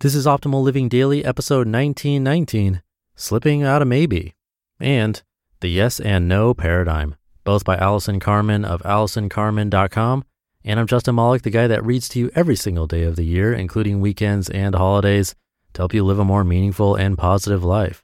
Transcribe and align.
This 0.00 0.14
is 0.14 0.24
Optimal 0.24 0.62
Living 0.62 0.88
Daily, 0.88 1.22
episode 1.26 1.68
1919 1.68 2.80
Slipping 3.16 3.62
Out 3.62 3.82
of 3.82 3.88
Maybe, 3.88 4.34
and 4.80 5.22
The 5.60 5.68
Yes 5.68 6.00
and 6.00 6.26
No 6.26 6.54
Paradigm, 6.54 7.16
both 7.44 7.66
by 7.66 7.76
Allison 7.76 8.18
Carmen 8.18 8.64
of 8.64 8.80
AllisonCarmen.com. 8.80 10.24
And 10.64 10.80
I'm 10.80 10.86
Justin 10.86 11.16
Malik, 11.16 11.42
the 11.42 11.50
guy 11.50 11.66
that 11.66 11.84
reads 11.84 12.08
to 12.08 12.18
you 12.18 12.30
every 12.34 12.56
single 12.56 12.86
day 12.86 13.02
of 13.02 13.16
the 13.16 13.26
year, 13.26 13.52
including 13.52 14.00
weekends 14.00 14.48
and 14.48 14.74
holidays, 14.74 15.34
to 15.74 15.82
help 15.82 15.92
you 15.92 16.02
live 16.02 16.18
a 16.18 16.24
more 16.24 16.44
meaningful 16.44 16.94
and 16.94 17.18
positive 17.18 17.62
life. 17.62 18.02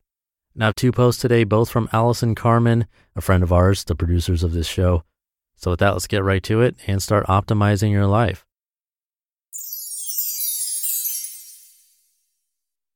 Now, 0.54 0.72
two 0.72 0.92
posts 0.92 1.22
today, 1.22 1.44
both 1.44 1.70
from 1.70 1.88
Allison 1.94 2.34
Carmen, 2.34 2.88
a 3.14 3.22
friend 3.22 3.42
of 3.42 3.54
ours, 3.54 3.84
the 3.84 3.96
producers 3.96 4.42
of 4.42 4.52
this 4.52 4.66
show. 4.66 5.02
So, 5.56 5.70
with 5.70 5.80
that, 5.80 5.92
let's 5.92 6.06
get 6.06 6.22
right 6.22 6.42
to 6.42 6.60
it 6.60 6.76
and 6.86 7.02
start 7.02 7.24
optimizing 7.26 7.90
your 7.90 8.06
life. 8.06 8.45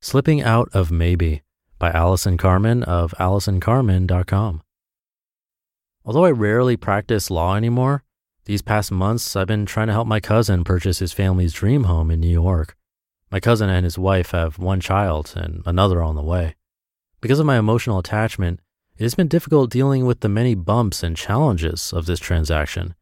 Slipping 0.02 0.40
Out 0.40 0.70
of 0.72 0.90
Maybe 0.90 1.42
by 1.78 1.90
Allison 1.90 2.38
Carmen 2.38 2.82
of 2.84 3.14
AllisonCarmen.com. 3.18 4.62
Although 6.06 6.24
I 6.24 6.30
rarely 6.30 6.78
practice 6.78 7.30
law 7.30 7.54
anymore, 7.54 8.02
these 8.46 8.62
past 8.62 8.90
months 8.90 9.36
I've 9.36 9.46
been 9.46 9.66
trying 9.66 9.88
to 9.88 9.92
help 9.92 10.08
my 10.08 10.18
cousin 10.18 10.64
purchase 10.64 11.00
his 11.00 11.12
family's 11.12 11.52
dream 11.52 11.84
home 11.84 12.10
in 12.10 12.18
New 12.18 12.30
York. 12.30 12.78
My 13.30 13.40
cousin 13.40 13.68
and 13.68 13.84
his 13.84 13.98
wife 13.98 14.30
have 14.30 14.58
one 14.58 14.80
child 14.80 15.34
and 15.36 15.62
another 15.66 16.02
on 16.02 16.16
the 16.16 16.22
way. 16.22 16.54
Because 17.20 17.38
of 17.38 17.44
my 17.44 17.58
emotional 17.58 17.98
attachment, 17.98 18.60
it 18.96 19.02
has 19.02 19.14
been 19.14 19.28
difficult 19.28 19.70
dealing 19.70 20.06
with 20.06 20.20
the 20.20 20.30
many 20.30 20.54
bumps 20.54 21.02
and 21.02 21.14
challenges 21.14 21.92
of 21.92 22.06
this 22.06 22.20
transaction. 22.20 22.94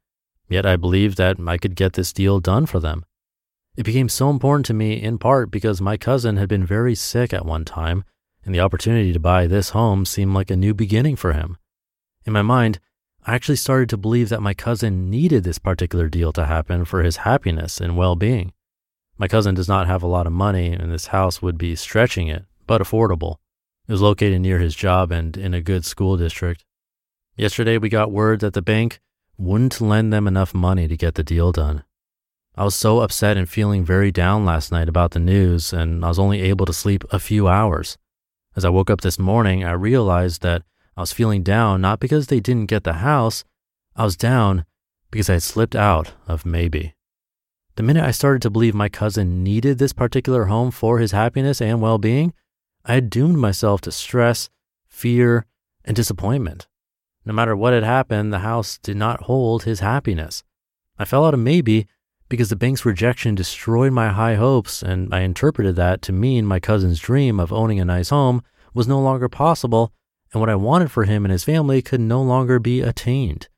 Yet 0.49 0.67
I 0.67 0.75
believe 0.75 1.15
that 1.15 1.37
I 1.47 1.59
could 1.59 1.77
get 1.77 1.93
this 1.93 2.13
deal 2.13 2.41
done 2.41 2.67
for 2.67 2.81
them. 2.81 3.05
It 3.79 3.85
became 3.85 4.09
so 4.09 4.29
important 4.29 4.67
to 4.67 4.75
me 4.75 5.01
in 5.01 5.19
part 5.19 5.53
because 5.53 5.81
my 5.81 5.97
cousin 5.97 6.37
had 6.37 6.49
been 6.49 6.67
very 6.67 6.97
sick 6.97 7.33
at 7.33 7.47
one 7.47 7.65
time, 7.65 8.03
and 8.45 8.53
the 8.53 8.59
opportunity 8.59 9.13
to 9.13 9.21
buy 9.21 9.47
this 9.47 9.71
home 9.71 10.05
seemed 10.05 10.35
like 10.35 10.51
a 10.51 10.57
new 10.57 10.75
beginning 10.75 11.15
for 11.15 11.33
him. 11.33 11.59
In 12.25 12.33
my 12.33 12.43
mind, 12.43 12.81
I 13.25 13.37
actually 13.37 13.55
started 13.55 13.89
to 13.91 13.97
believe 13.97 14.31
that 14.31 14.43
my 14.43 14.53
cousin 14.53 15.09
needed 15.09 15.45
this 15.45 15.61
particular 15.61 16.09
deal 16.09 16.33
to 16.33 16.47
happen 16.47 16.87
for 16.87 17.05
his 17.05 17.19
happiness 17.19 17.81
and 17.81 17.97
well 17.97 18.17
being. 18.17 18.53
My 19.17 19.29
cousin 19.29 19.55
does 19.55 19.69
not 19.69 19.87
have 19.87 20.03
a 20.03 20.09
lot 20.09 20.27
of 20.27 20.33
money, 20.33 20.73
and 20.73 20.91
this 20.91 21.07
house 21.07 21.41
would 21.41 21.57
be 21.57 21.77
stretching 21.77 22.27
it, 22.27 22.47
but 22.67 22.81
affordable. 22.81 23.37
It 23.87 23.93
was 23.93 24.03
located 24.03 24.41
near 24.41 24.59
his 24.59 24.75
job 24.75 25.13
and 25.13 25.37
in 25.37 25.55
a 25.55 25.61
good 25.61 25.85
school 25.85 26.17
district. 26.17 26.65
Yesterday, 27.37 27.79
we 27.79 27.89
got 27.89 28.11
word 28.11 28.41
that 28.41 28.55
the 28.55 28.61
bank 28.61 28.99
wouldn't 29.37 29.81
lend 29.81 30.13
them 30.13 30.27
enough 30.27 30.53
money 30.53 30.89
to 30.89 30.97
get 30.97 31.15
the 31.15 31.23
deal 31.23 31.53
done. 31.53 31.85
I 32.59 32.65
was 32.65 32.75
so 32.75 33.03
upset 33.03 33.37
and 33.37 33.49
feeling 33.49 33.85
very 33.85 34.11
down 34.11 34.45
last 34.45 34.73
night 34.73 34.89
about 34.89 35.13
the 35.13 35.21
news, 35.21 35.73
and 35.73 36.05
I 36.05 36.09
was 36.09 36.19
only 36.19 36.41
able 36.41 36.67
to 36.67 36.73
sleep 36.73 37.05
a 37.13 37.21
few 37.21 37.47
hours. 37.47 37.97
As 38.57 38.65
I 38.65 38.69
woke 38.69 38.91
up 38.91 39.01
this 39.01 39.17
morning, 39.17 39.63
I 39.63 39.71
realized 39.71 40.43
that 40.43 40.65
I 40.97 41.03
was 41.03 41.13
feeling 41.13 41.45
down 41.45 41.81
not 41.81 42.01
because 42.01 42.27
they 42.27 42.41
didn't 42.41 42.67
get 42.67 42.83
the 42.83 42.95
house, 42.95 43.45
I 43.95 44.03
was 44.03 44.17
down 44.17 44.65
because 45.13 45.31
I 45.31 45.35
had 45.35 45.45
slipped 45.45 45.77
out 45.77 46.15
of 46.27 46.45
maybe. 46.45 46.97
The 47.77 47.85
minute 47.85 48.03
I 48.03 48.11
started 48.11 48.43
to 48.43 48.51
believe 48.51 48.75
my 48.75 48.89
cousin 48.89 49.45
needed 49.45 49.79
this 49.79 49.93
particular 49.93 50.47
home 50.47 50.73
for 50.73 50.99
his 50.99 51.13
happiness 51.13 51.61
and 51.61 51.81
well 51.81 51.99
being, 51.99 52.35
I 52.85 52.95
had 52.95 53.09
doomed 53.09 53.39
myself 53.39 53.83
to 53.83 53.93
stress, 53.93 54.51
fear, 54.89 55.47
and 55.85 55.95
disappointment. 55.95 56.67
No 57.25 57.33
matter 57.33 57.55
what 57.55 57.73
had 57.73 57.85
happened, 57.85 58.33
the 58.33 58.41
house 58.41 58.79
did 58.79 58.97
not 58.97 59.23
hold 59.23 59.63
his 59.63 59.79
happiness. 59.79 60.43
I 60.99 61.05
fell 61.05 61.25
out 61.25 61.35
of 61.35 61.39
maybe 61.39 61.87
because 62.29 62.51
the 62.51 62.57
bank's 62.57 62.85
rejection 62.85 63.35
destroyed 63.35 63.93
my 63.93 64.09
high 64.11 64.35
hopes, 64.35 64.83
and 64.83 65.15
I 65.15 65.21
interpreted 65.21 65.77
that 65.77 66.03
to 66.03 66.13
mean 66.13 66.45
my 66.45 66.61
cousin's 66.61 67.01
dream 67.01 67.41
of 67.41 67.53
owning 67.53 67.81
a 67.81 67.85
nice 67.85 68.11
home 68.11 68.43
was 68.75 68.87
no 68.87 69.01
longer 69.01 69.29
possible, 69.29 69.93
and 70.33 70.41
what 70.41 70.51
I 70.51 70.55
wanted 70.55 70.91
for 70.91 71.05
him 71.05 71.25
and 71.25 71.33
his 71.33 71.45
family 71.45 71.81
could 71.81 72.01
no 72.01 72.23
longer 72.23 72.59
be 72.59 72.83
attained. 72.83 73.49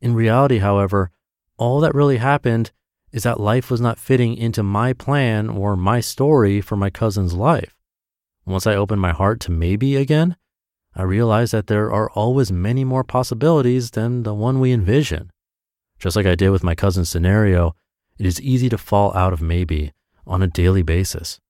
In 0.00 0.14
reality, 0.14 0.58
however, 0.58 1.10
all 1.56 1.80
that 1.80 1.94
really 1.94 2.18
happened 2.18 2.72
is 3.12 3.22
that 3.22 3.40
life 3.40 3.70
was 3.70 3.80
not 3.80 3.98
fitting 3.98 4.36
into 4.36 4.62
my 4.62 4.92
plan 4.92 5.48
or 5.48 5.76
my 5.76 6.00
story 6.00 6.60
for 6.60 6.76
my 6.76 6.90
cousin's 6.90 7.34
life. 7.34 7.74
Once 8.44 8.66
I 8.66 8.74
opened 8.74 9.00
my 9.00 9.12
heart 9.12 9.40
to 9.40 9.50
maybe 9.50 9.96
again, 9.96 10.36
I 10.94 11.02
realized 11.02 11.52
that 11.52 11.68
there 11.68 11.92
are 11.92 12.10
always 12.10 12.50
many 12.50 12.84
more 12.84 13.04
possibilities 13.04 13.92
than 13.92 14.24
the 14.24 14.34
one 14.34 14.58
we 14.58 14.72
envision. 14.72 15.30
Just 15.98 16.16
like 16.16 16.26
I 16.26 16.34
did 16.34 16.50
with 16.50 16.64
my 16.64 16.74
cousin's 16.74 17.08
scenario, 17.08 17.74
it 18.18 18.26
is 18.26 18.40
easy 18.40 18.68
to 18.68 18.78
fall 18.78 19.14
out 19.16 19.32
of 19.32 19.40
maybe 19.40 19.92
on 20.26 20.42
a 20.42 20.46
daily 20.46 20.82
basis. 20.82 21.40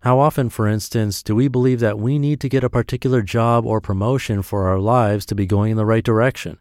How 0.00 0.18
often, 0.18 0.50
for 0.50 0.68
instance, 0.68 1.22
do 1.22 1.34
we 1.34 1.48
believe 1.48 1.80
that 1.80 1.98
we 1.98 2.18
need 2.18 2.38
to 2.40 2.48
get 2.48 2.62
a 2.62 2.68
particular 2.68 3.22
job 3.22 3.64
or 3.64 3.80
promotion 3.80 4.42
for 4.42 4.68
our 4.68 4.78
lives 4.78 5.24
to 5.26 5.34
be 5.34 5.46
going 5.46 5.70
in 5.70 5.78
the 5.78 5.86
right 5.86 6.04
direction? 6.04 6.58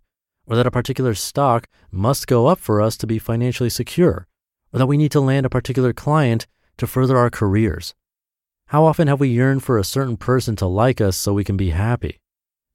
Or 0.48 0.56
that 0.56 0.68
a 0.68 0.72
particular 0.72 1.14
stock 1.14 1.68
must 1.92 2.26
go 2.26 2.48
up 2.48 2.60
for 2.60 2.82
us 2.82 2.96
to 2.98 3.08
be 3.08 3.20
financially 3.20 3.70
secure? 3.70 4.28
Or 4.72 4.80
that 4.80 4.88
we 4.88 4.96
need 4.96 5.12
to 5.12 5.20
land 5.20 5.46
a 5.46 5.50
particular 5.50 5.92
client 5.92 6.48
to 6.78 6.88
further 6.88 7.18
our 7.18 7.30
careers? 7.30 7.94
How 8.68 8.86
often 8.86 9.10
have 9.10 9.20
we 9.20 9.28
yearned 9.28 9.62
for 9.62 9.78
a 9.78 9.84
certain 9.84 10.16
person 10.16 10.56
to 10.56 10.66
like 10.66 11.02
us 11.02 11.18
so 11.18 11.34
we 11.34 11.44
can 11.44 11.58
be 11.58 11.72
happy? 11.72 12.22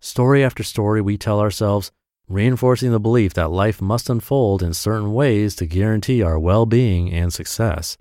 Story 0.00 0.44
after 0.44 0.62
story, 0.62 1.00
we 1.00 1.16
tell 1.16 1.40
ourselves, 1.40 1.90
reinforcing 2.28 2.92
the 2.92 3.00
belief 3.00 3.32
that 3.34 3.50
life 3.50 3.80
must 3.80 4.10
unfold 4.10 4.62
in 4.62 4.74
certain 4.74 5.12
ways 5.14 5.56
to 5.56 5.66
guarantee 5.66 6.22
our 6.22 6.38
well 6.38 6.66
being 6.66 7.12
and 7.12 7.32
success. 7.32 7.96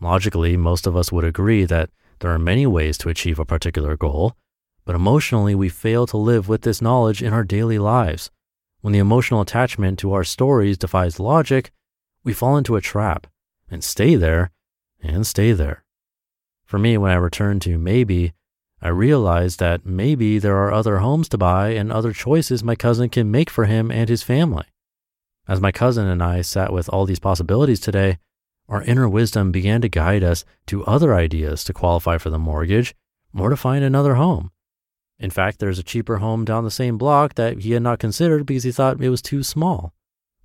Logically, 0.00 0.56
most 0.56 0.86
of 0.86 0.96
us 0.96 1.12
would 1.12 1.24
agree 1.24 1.64
that 1.64 1.90
there 2.18 2.30
are 2.30 2.38
many 2.38 2.66
ways 2.66 2.98
to 2.98 3.08
achieve 3.08 3.38
a 3.38 3.44
particular 3.44 3.96
goal, 3.96 4.34
but 4.84 4.96
emotionally, 4.96 5.54
we 5.54 5.68
fail 5.68 6.06
to 6.06 6.16
live 6.16 6.48
with 6.48 6.62
this 6.62 6.82
knowledge 6.82 7.22
in 7.22 7.32
our 7.32 7.44
daily 7.44 7.78
lives. 7.78 8.30
When 8.80 8.92
the 8.92 8.98
emotional 8.98 9.40
attachment 9.40 9.98
to 10.00 10.12
our 10.12 10.24
stories 10.24 10.78
defies 10.78 11.20
logic, 11.20 11.70
we 12.24 12.32
fall 12.32 12.56
into 12.56 12.76
a 12.76 12.80
trap 12.80 13.26
and 13.70 13.84
stay 13.84 14.16
there 14.16 14.50
and 15.02 15.26
stay 15.26 15.52
there. 15.52 15.84
For 16.64 16.78
me, 16.78 16.96
when 16.98 17.10
I 17.10 17.16
return 17.16 17.60
to 17.60 17.78
maybe, 17.78 18.32
I 18.82 18.88
realized 18.88 19.60
that 19.60 19.84
maybe 19.84 20.38
there 20.38 20.56
are 20.56 20.72
other 20.72 20.98
homes 20.98 21.28
to 21.30 21.38
buy 21.38 21.70
and 21.70 21.92
other 21.92 22.12
choices 22.12 22.64
my 22.64 22.74
cousin 22.74 23.10
can 23.10 23.30
make 23.30 23.50
for 23.50 23.66
him 23.66 23.90
and 23.90 24.08
his 24.08 24.22
family. 24.22 24.64
As 25.46 25.60
my 25.60 25.70
cousin 25.70 26.06
and 26.06 26.22
I 26.22 26.40
sat 26.40 26.72
with 26.72 26.88
all 26.88 27.04
these 27.04 27.18
possibilities 27.18 27.80
today, 27.80 28.18
our 28.68 28.82
inner 28.84 29.08
wisdom 29.08 29.50
began 29.52 29.80
to 29.82 29.88
guide 29.88 30.22
us 30.22 30.44
to 30.66 30.84
other 30.86 31.14
ideas 31.14 31.64
to 31.64 31.74
qualify 31.74 32.18
for 32.18 32.30
the 32.30 32.38
mortgage 32.38 32.94
or 33.36 33.50
to 33.50 33.56
find 33.56 33.84
another 33.84 34.14
home. 34.14 34.50
In 35.18 35.30
fact, 35.30 35.58
there's 35.58 35.78
a 35.78 35.82
cheaper 35.82 36.18
home 36.18 36.46
down 36.46 36.64
the 36.64 36.70
same 36.70 36.96
block 36.96 37.34
that 37.34 37.58
he 37.58 37.72
had 37.72 37.82
not 37.82 37.98
considered 37.98 38.46
because 38.46 38.62
he 38.62 38.72
thought 38.72 39.02
it 39.02 39.10
was 39.10 39.20
too 39.20 39.42
small. 39.42 39.92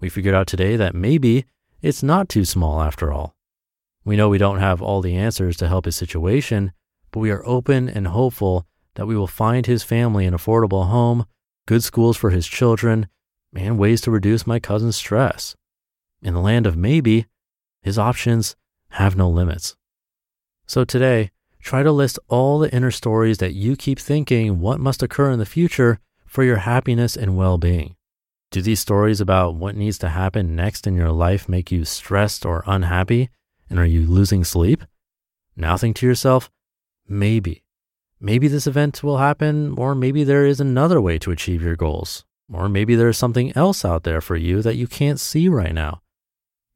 We 0.01 0.09
figured 0.09 0.35
out 0.35 0.47
today 0.47 0.75
that 0.75 0.93
maybe 0.93 1.45
it's 1.81 2.03
not 2.03 2.27
too 2.27 2.43
small 2.43 2.81
after 2.81 3.13
all. 3.13 3.35
We 4.03 4.17
know 4.17 4.27
we 4.27 4.37
don't 4.37 4.59
have 4.59 4.81
all 4.81 5.01
the 5.01 5.15
answers 5.15 5.55
to 5.57 5.67
help 5.67 5.85
his 5.85 5.95
situation, 5.95 6.73
but 7.15 7.21
we 7.21 7.31
are 7.31 7.47
open 7.47 7.88
and 7.88 8.07
hopeful 8.07 8.67
that 8.95 9.06
we 9.06 9.15
will 9.15 9.25
find 9.25 9.65
his 9.65 9.83
family 9.83 10.25
an 10.25 10.33
affordable 10.33 10.89
home, 10.89 11.25
good 11.65 11.81
schools 11.81 12.17
for 12.17 12.29
his 12.29 12.45
children, 12.45 13.07
and 13.56 13.79
ways 13.79 14.01
to 14.01 14.12
reduce 14.12 14.45
my 14.45 14.59
cousin's 14.59 14.97
stress. 14.97 15.56
In 16.21 16.33
the 16.33 16.41
land 16.41 16.67
of 16.67 16.75
maybe, 16.75 17.25
his 17.81 17.97
options 17.97 18.57
have 18.89 19.15
no 19.15 19.29
limits. 19.29 19.77
So 20.67 20.83
today, 20.83 21.31
try 21.62 21.83
to 21.83 21.91
list 21.94 22.19
all 22.27 22.59
the 22.59 22.75
inner 22.75 22.91
stories 22.91 23.38
that 23.38 23.53
you 23.53 23.77
keep 23.77 23.97
thinking 23.97 24.59
what 24.59 24.81
must 24.81 25.01
occur 25.01 25.31
in 25.31 25.39
the 25.39 25.45
future 25.45 26.00
for 26.25 26.44
your 26.44 26.57
happiness 26.57 27.15
and 27.15 27.38
well 27.38 27.57
being. 27.57 27.95
Do 28.51 28.61
these 28.61 28.81
stories 28.81 29.21
about 29.21 29.56
what 29.56 29.77
needs 29.77 29.97
to 30.00 30.09
happen 30.09 30.53
next 30.53 30.85
in 30.85 30.95
your 30.95 31.13
life 31.13 31.47
make 31.47 31.71
you 31.71 31.85
stressed 31.85 32.45
or 32.45 32.61
unhappy? 32.68 33.29
And 33.69 33.79
are 33.79 33.85
you 33.85 34.06
losing 34.06 34.44
sleep? 34.44 34.83
Now 35.56 35.77
think 35.77 35.95
to 35.95 36.06
yourself, 36.06 36.51
maybe. 37.07 37.63
Maybe 38.19 38.48
this 38.48 38.68
event 38.68 39.04
will 39.04 39.18
happen, 39.18 39.75
or 39.78 39.94
maybe 39.94 40.24
there 40.24 40.46
is 40.46 40.60
another 40.60 41.02
way 41.02 41.18
to 41.19 41.31
achieve 41.31 41.62
your 41.62 41.75
goals, 41.75 42.25
or 42.52 42.69
maybe 42.69 42.96
there's 42.96 43.18
something 43.18 43.56
else 43.56 43.84
out 43.84 44.04
there 44.04 44.22
for 44.22 44.36
you 44.36 44.62
that 44.62 44.75
you 44.75 44.88
can't 44.88 45.19
see 45.19 45.48
right 45.48 45.74
now. 45.74 46.02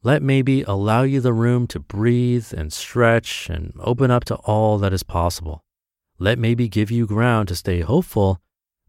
Let 0.01 0.21
maybe 0.21 0.63
allow 0.63 1.03
you 1.03 1.19
the 1.19 1.33
room 1.33 1.67
to 1.67 1.79
breathe 1.79 2.53
and 2.55 2.71
stretch 2.71 3.49
and 3.49 3.73
open 3.79 4.11
up 4.11 4.23
to 4.25 4.35
all 4.35 4.77
that 4.77 4.93
is 4.93 5.03
possible. 5.03 5.63
Let 6.17 6.39
maybe 6.39 6.69
give 6.69 6.91
you 6.91 7.05
ground 7.05 7.47
to 7.49 7.55
stay 7.55 7.81
hopeful 7.81 8.39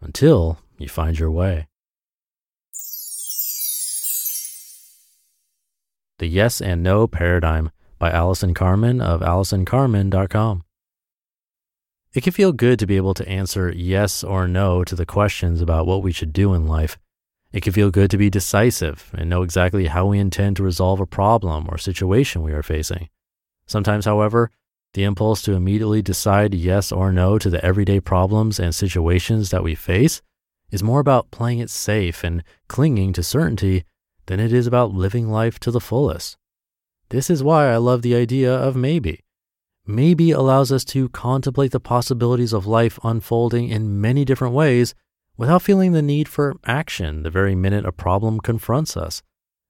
until 0.01 0.59
you 0.79 0.89
find 0.89 1.19
your 1.19 1.31
way. 1.31 1.67
The 6.19 6.27
Yes 6.27 6.61
and 6.61 6.83
No 6.83 7.07
Paradigm 7.07 7.71
by 7.99 8.11
Allison 8.11 8.55
Carmen 8.55 9.01
of 9.01 9.21
AllisonCarmen.com. 9.21 10.65
It 12.12 12.23
can 12.23 12.33
feel 12.33 12.53
good 12.53 12.81
to 12.81 12.87
be 12.87 12.97
able 12.97 13.15
to 13.15 13.29
answer 13.29 13.71
yes 13.71 14.25
or 14.25 14.49
no 14.49 14.83
to 14.83 14.97
the 14.97 15.07
questions 15.07 15.61
about 15.61 15.87
what 15.87 16.03
we 16.03 16.11
should 16.11 16.33
do 16.33 16.55
in 16.55 16.67
life. 16.67 16.99
It 17.53 17.62
can 17.62 17.73
feel 17.73 17.93
good 17.93 18.11
to 18.11 18.19
be 18.19 18.29
decisive 18.29 19.12
and 19.17 19.31
know 19.31 19.43
exactly 19.43 19.87
how 19.87 20.07
we 20.07 20.19
intend 20.19 20.57
to 20.57 20.65
resolve 20.65 20.99
a 20.99 21.07
problem 21.07 21.69
or 21.69 21.79
situation 21.79 22.43
we 22.43 22.53
are 22.53 22.65
facing. 22.65 23.09
Sometimes, 23.67 24.07
however, 24.07 24.51
the 24.95 25.05
impulse 25.05 25.41
to 25.43 25.53
immediately 25.53 26.03
decide 26.03 26.53
yes 26.53 26.91
or 26.91 27.12
no 27.12 27.39
to 27.39 27.49
the 27.49 27.65
everyday 27.65 28.01
problems 28.01 28.59
and 28.59 28.75
situations 28.75 29.51
that 29.51 29.63
we 29.63 29.77
face 29.77 30.21
is 30.73 30.83
more 30.83 30.99
about 30.99 31.31
playing 31.31 31.61
it 31.61 31.71
safe 31.71 32.25
and 32.25 32.43
clinging 32.67 33.13
to 33.13 33.23
certainty 33.23 33.85
than 34.27 34.41
it 34.41 34.53
is 34.53 34.67
about 34.67 34.93
living 34.93 35.29
life 35.29 35.61
to 35.61 35.71
the 35.71 35.81
fullest. 35.81 36.37
This 37.11 37.31
is 37.31 37.43
why 37.43 37.73
I 37.73 37.77
love 37.77 38.03
the 38.03 38.17
idea 38.17 38.53
of 38.53 38.75
maybe. 38.75 39.23
Maybe 39.91 40.31
allows 40.31 40.71
us 40.71 40.85
to 40.85 41.09
contemplate 41.09 41.73
the 41.73 41.81
possibilities 41.81 42.53
of 42.53 42.65
life 42.65 42.97
unfolding 43.03 43.69
in 43.71 44.01
many 44.01 44.25
different 44.25 44.55
ways 44.55 44.95
without 45.37 45.63
feeling 45.63 45.91
the 45.91 46.01
need 46.01 46.29
for 46.29 46.55
action 46.65 47.25
the 47.25 47.31
very 47.31 47.57
minute 47.57 47.85
a 47.85 47.91
problem 47.91 48.39
confronts 48.39 48.97
us. 48.97 49.21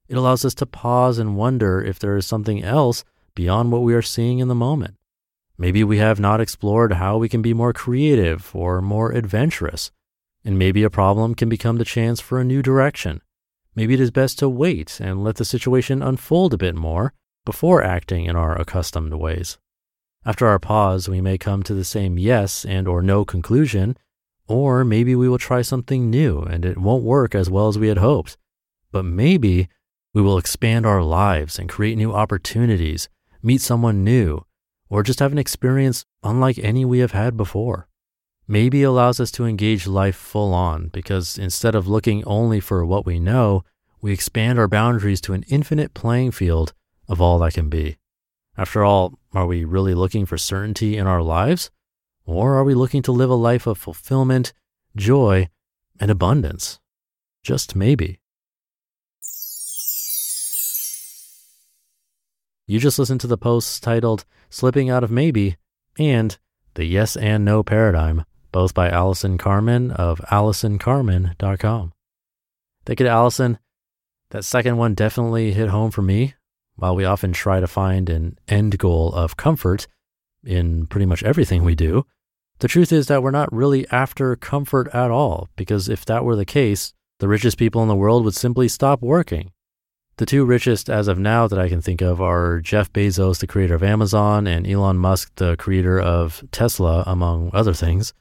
It 0.07 0.15
allows 0.15 0.45
us 0.45 0.53
to 0.55 0.67
pause 0.67 1.17
and 1.17 1.37
wonder 1.37 1.81
if 1.81 1.97
there 1.97 2.15
is 2.17 2.27
something 2.27 2.63
else 2.63 3.03
beyond 3.33 3.71
what 3.71 3.81
we 3.81 3.95
are 3.95 4.03
seeing 4.03 4.37
in 4.37 4.47
the 4.47 4.53
moment. 4.53 4.95
Maybe 5.57 5.83
we 5.83 5.97
have 5.97 6.19
not 6.19 6.39
explored 6.39 6.93
how 6.93 7.17
we 7.17 7.27
can 7.27 7.41
be 7.41 7.55
more 7.55 7.73
creative 7.73 8.55
or 8.55 8.79
more 8.79 9.11
adventurous. 9.11 9.89
And 10.45 10.59
maybe 10.59 10.83
a 10.83 10.91
problem 10.91 11.33
can 11.33 11.49
become 11.49 11.77
the 11.77 11.83
chance 11.83 12.21
for 12.21 12.39
a 12.39 12.45
new 12.45 12.61
direction. 12.61 13.23
Maybe 13.73 13.95
it 13.95 13.99
is 13.99 14.11
best 14.11 14.37
to 14.37 14.47
wait 14.47 14.99
and 14.99 15.23
let 15.23 15.37
the 15.37 15.45
situation 15.45 16.03
unfold 16.03 16.53
a 16.53 16.59
bit 16.59 16.75
more 16.75 17.11
before 17.43 17.83
acting 17.83 18.25
in 18.25 18.35
our 18.35 18.55
accustomed 18.55 19.15
ways. 19.15 19.57
After 20.23 20.47
our 20.47 20.59
pause, 20.59 21.09
we 21.09 21.19
may 21.19 21.37
come 21.39 21.63
to 21.63 21.73
the 21.73 21.83
same 21.83 22.19
yes 22.19 22.63
and 22.63 22.87
or 22.87 23.01
no 23.01 23.25
conclusion, 23.25 23.97
or 24.47 24.83
maybe 24.83 25.15
we 25.15 25.27
will 25.27 25.39
try 25.39 25.63
something 25.63 26.09
new 26.09 26.41
and 26.41 26.63
it 26.63 26.77
won't 26.77 27.03
work 27.03 27.33
as 27.33 27.49
well 27.49 27.67
as 27.67 27.79
we 27.79 27.87
had 27.87 27.97
hoped. 27.97 28.37
But 28.91 29.03
maybe 29.03 29.67
we 30.13 30.21
will 30.21 30.37
expand 30.37 30.85
our 30.85 31.01
lives 31.01 31.57
and 31.57 31.69
create 31.69 31.97
new 31.97 32.13
opportunities, 32.13 33.09
meet 33.41 33.61
someone 33.61 34.03
new, 34.03 34.45
or 34.89 35.01
just 35.01 35.19
have 35.19 35.31
an 35.31 35.37
experience 35.39 36.05
unlike 36.21 36.59
any 36.59 36.85
we 36.85 36.99
have 36.99 37.13
had 37.13 37.35
before. 37.35 37.87
Maybe 38.47 38.83
allows 38.83 39.19
us 39.19 39.31
to 39.31 39.45
engage 39.45 39.87
life 39.87 40.15
full 40.15 40.53
on 40.53 40.89
because 40.89 41.37
instead 41.37 41.73
of 41.73 41.87
looking 41.87 42.23
only 42.25 42.59
for 42.59 42.85
what 42.85 43.05
we 43.05 43.19
know, 43.19 43.63
we 44.01 44.11
expand 44.11 44.59
our 44.59 44.67
boundaries 44.67 45.21
to 45.21 45.33
an 45.33 45.45
infinite 45.47 45.93
playing 45.93 46.31
field 46.31 46.73
of 47.07 47.21
all 47.21 47.39
that 47.39 47.53
can 47.53 47.69
be. 47.69 47.97
After 48.61 48.83
all, 48.83 49.17
are 49.33 49.47
we 49.47 49.63
really 49.65 49.95
looking 49.95 50.27
for 50.27 50.37
certainty 50.37 50.95
in 50.95 51.07
our 51.07 51.23
lives? 51.23 51.71
Or 52.27 52.53
are 52.57 52.63
we 52.63 52.75
looking 52.75 53.01
to 53.01 53.11
live 53.11 53.31
a 53.31 53.33
life 53.33 53.65
of 53.65 53.79
fulfillment, 53.79 54.53
joy, 54.95 55.49
and 55.99 56.11
abundance? 56.11 56.79
Just 57.41 57.75
maybe. 57.75 58.19
You 62.67 62.77
just 62.79 62.99
listened 62.99 63.21
to 63.21 63.27
the 63.27 63.35
posts 63.35 63.79
titled 63.79 64.25
Slipping 64.51 64.91
Out 64.91 65.03
of 65.03 65.09
Maybe 65.09 65.57
and 65.97 66.37
The 66.75 66.85
Yes 66.85 67.15
and 67.15 67.43
No 67.43 67.63
Paradigm 67.63 68.25
both 68.51 68.73
by 68.73 68.89
Allison 68.89 69.37
Carmen 69.37 69.91
of 69.91 70.19
AllisonCarmen.com. 70.29 71.93
Thank 72.85 72.99
you 72.99 73.07
Allison. 73.07 73.57
That 74.29 74.45
second 74.45 74.77
one 74.77 74.93
definitely 74.93 75.53
hit 75.53 75.69
home 75.69 75.89
for 75.89 76.01
me. 76.01 76.35
While 76.81 76.95
we 76.95 77.05
often 77.05 77.31
try 77.31 77.59
to 77.59 77.67
find 77.67 78.09
an 78.09 78.39
end 78.47 78.79
goal 78.79 79.13
of 79.13 79.37
comfort 79.37 79.85
in 80.43 80.87
pretty 80.87 81.05
much 81.05 81.21
everything 81.21 81.63
we 81.63 81.75
do, 81.75 82.07
the 82.57 82.67
truth 82.67 82.91
is 82.91 83.05
that 83.05 83.21
we're 83.21 83.29
not 83.29 83.53
really 83.53 83.87
after 83.89 84.35
comfort 84.35 84.87
at 84.93 85.11
all, 85.11 85.47
because 85.55 85.87
if 85.87 86.05
that 86.05 86.25
were 86.25 86.35
the 86.35 86.43
case, 86.43 86.93
the 87.19 87.27
richest 87.27 87.59
people 87.59 87.83
in 87.83 87.87
the 87.87 87.95
world 87.95 88.25
would 88.25 88.33
simply 88.33 88.67
stop 88.67 89.03
working. 89.03 89.51
The 90.17 90.25
two 90.25 90.43
richest 90.43 90.89
as 90.89 91.07
of 91.07 91.19
now 91.19 91.47
that 91.47 91.59
I 91.59 91.69
can 91.69 91.81
think 91.81 92.01
of 92.01 92.19
are 92.19 92.59
Jeff 92.61 92.91
Bezos, 92.91 93.39
the 93.41 93.45
creator 93.45 93.75
of 93.75 93.83
Amazon, 93.83 94.47
and 94.47 94.65
Elon 94.65 94.97
Musk, 94.97 95.33
the 95.35 95.55
creator 95.57 95.99
of 95.99 96.43
Tesla, 96.51 97.03
among 97.05 97.51
other 97.53 97.73
things 97.73 98.13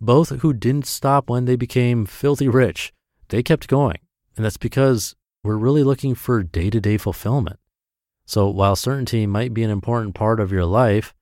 both 0.00 0.40
who 0.40 0.52
didn't 0.52 0.86
stop 0.86 1.28
when 1.28 1.44
they 1.44 1.56
became 1.56 2.06
filthy 2.06 2.48
rich. 2.48 2.92
They 3.28 3.42
kept 3.42 3.68
going. 3.68 3.98
And 4.36 4.44
that's 4.44 4.56
because 4.56 5.14
we're 5.42 5.56
really 5.56 5.82
looking 5.82 6.14
for 6.14 6.42
day 6.42 6.70
to 6.70 6.80
day 6.80 6.96
fulfillment. 6.96 7.58
So 8.26 8.48
while 8.48 8.76
certainty 8.76 9.26
might 9.26 9.54
be 9.54 9.62
an 9.62 9.70
important 9.70 10.14
part 10.14 10.40
of 10.40 10.52
your 10.52 10.64
life, 10.64 11.14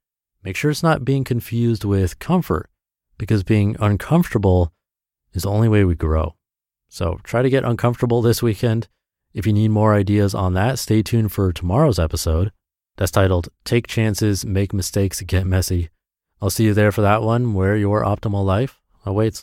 make 0.43 0.57
sure 0.57 0.71
it's 0.71 0.83
not 0.83 1.05
being 1.05 1.23
confused 1.23 1.85
with 1.85 2.19
comfort 2.19 2.71
because 3.19 3.43
being 3.43 3.77
uncomfortable 3.79 4.73
is 5.33 5.43
the 5.43 5.51
only 5.51 5.69
way 5.69 5.85
we 5.85 5.95
grow. 5.95 6.35
So 6.89 7.19
try 7.23 7.43
to 7.43 7.51
get 7.51 7.65
uncomfortable 7.65 8.23
this 8.23 8.43
weekend. 8.43 8.89
If 9.35 9.47
you 9.47 9.53
need 9.53 9.69
more 9.69 9.95
ideas 9.95 10.35
on 10.35 10.55
that, 10.55 10.79
stay 10.79 11.03
tuned 11.03 11.33
for 11.33 11.53
tomorrow's 11.53 11.99
episode. 11.99 12.53
That's 12.97 13.11
titled 13.11 13.49
Take 13.65 13.89
Chances, 13.89 14.47
Make 14.47 14.73
Mistakes, 14.73 15.21
Get 15.23 15.45
Messy. 15.45 15.91
I'll 16.41 16.51
see 16.51 16.65
you 16.65 16.75
there 16.75 16.93
for 16.93 17.01
that 17.01 17.23
one 17.23 17.53
where 17.53 17.77
your 17.77 18.03
optimal 18.03 18.45
life 18.45 18.81
awaits. 19.05 19.43